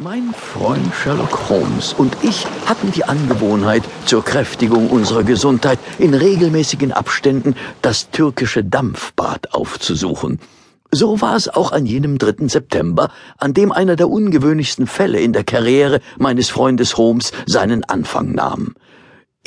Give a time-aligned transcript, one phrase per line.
[0.00, 6.92] Mein Freund Sherlock Holmes und ich hatten die Angewohnheit, zur Kräftigung unserer Gesundheit in regelmäßigen
[6.92, 10.38] Abständen das türkische Dampfbad aufzusuchen.
[10.92, 12.46] So war es auch an jenem 3.
[12.46, 18.30] September, an dem einer der ungewöhnlichsten Fälle in der Karriere meines Freundes Holmes seinen Anfang
[18.36, 18.76] nahm.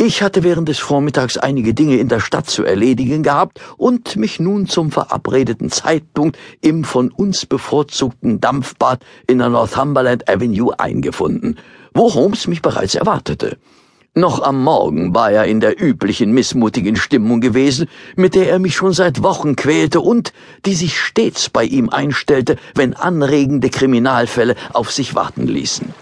[0.04, 4.40] Ich hatte während des Vormittags einige Dinge in der Stadt zu erledigen gehabt und mich
[4.40, 11.60] nun zum verabredeten Zeitpunkt im von uns bevorzugten Dampfbad in der Northumberland Avenue eingefunden,
[11.94, 13.60] wo Holmes mich bereits erwartete.
[14.16, 18.76] Noch am Morgen war er in der üblichen missmutigen Stimmung gewesen, mit der er mich
[18.76, 20.34] schon seit Wochen quälte und
[20.66, 25.94] die sich stets bei ihm einstellte, wenn anregende Kriminalfälle auf sich warten ließen.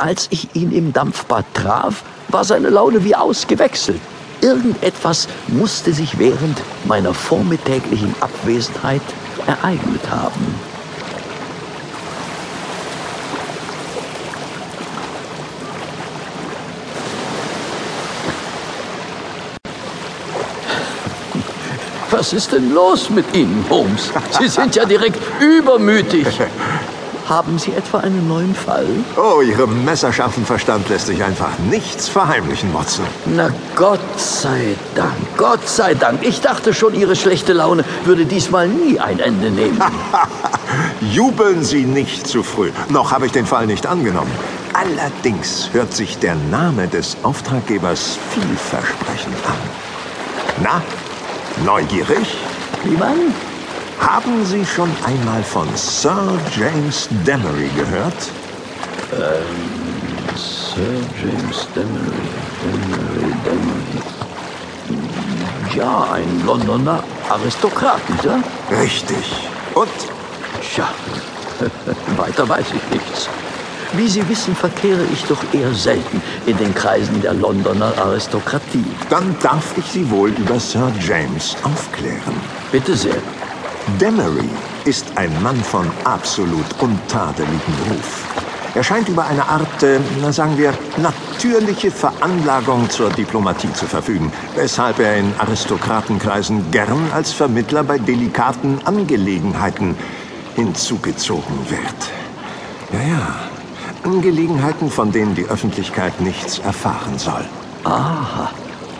[0.00, 4.00] Als ich ihn im Dampfbad traf, war seine Laune wie ausgewechselt.
[4.40, 9.02] Irgendetwas musste sich während meiner vormittäglichen Abwesenheit
[9.46, 10.54] ereignet haben.
[22.10, 24.10] Was ist denn los mit Ihnen, Holmes?
[24.38, 26.26] Sie sind ja direkt übermütig.
[27.30, 28.88] Haben Sie etwa einen neuen Fall?
[29.16, 33.04] Oh, Ihrem messerscharfen Verstand lässt sich einfach nichts verheimlichen, Watson.
[33.24, 36.26] Na Gott sei Dank, Gott sei Dank.
[36.26, 39.80] Ich dachte schon, Ihre schlechte Laune würde diesmal nie ein Ende nehmen.
[41.12, 42.72] Jubeln Sie nicht zu früh.
[42.88, 44.32] Noch habe ich den Fall nicht angenommen.
[44.72, 50.64] Allerdings hört sich der Name des Auftraggebers vielversprechend an.
[50.64, 50.82] Na,
[51.64, 52.38] neugierig?
[52.82, 53.49] Wie man?
[54.00, 58.14] Haben Sie schon einmal von Sir James Demery gehört?
[59.12, 60.82] Ähm, Sir
[61.22, 62.26] James Demery,
[62.64, 64.02] Demery, Demery.
[65.76, 68.42] Ja, ein Londoner Aristokrat, nicht wahr?
[68.80, 69.48] Richtig.
[69.74, 69.88] Und?
[70.62, 70.88] Tja,
[72.16, 73.28] weiter weiß ich nichts.
[73.92, 78.84] Wie Sie wissen, verkehre ich doch eher selten in den Kreisen der Londoner Aristokratie.
[79.10, 82.34] Dann darf ich Sie wohl über Sir James aufklären.
[82.72, 83.20] Bitte sehr.
[84.00, 84.48] Demery
[84.84, 88.26] ist ein Mann von absolut untadeligem Ruf.
[88.74, 89.98] Er scheint über eine Art, äh,
[90.30, 97.82] sagen wir, natürliche Veranlagung zur Diplomatie zu verfügen, weshalb er in Aristokratenkreisen gern als Vermittler
[97.82, 99.96] bei delikaten Angelegenheiten
[100.54, 102.12] hinzugezogen wird.
[102.92, 103.34] Ja, ja,
[104.04, 107.44] Angelegenheiten, von denen die Öffentlichkeit nichts erfahren soll.
[107.84, 108.50] Aha.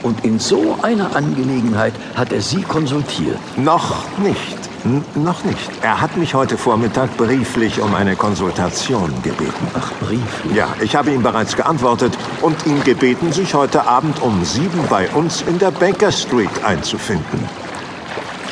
[0.03, 3.39] Und in so einer Angelegenheit hat er Sie konsultiert.
[3.57, 4.59] Noch nicht.
[4.85, 5.71] N noch nicht.
[5.83, 9.69] Er hat mich heute Vormittag brieflich um eine Konsultation gebeten.
[9.79, 10.55] Ach, brieflich?
[10.55, 15.07] Ja, ich habe ihm bereits geantwortet und ihn gebeten, sich heute Abend um sieben bei
[15.11, 17.47] uns in der Baker Street einzufinden.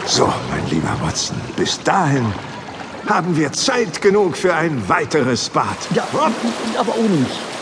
[0.05, 2.27] So, mein lieber Watson, bis dahin
[3.09, 5.79] haben wir Zeit genug für ein weiteres Bad.
[5.95, 6.07] Ja,
[6.79, 7.58] aber ohne mich.